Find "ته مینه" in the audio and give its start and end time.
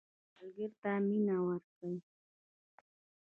0.81-1.35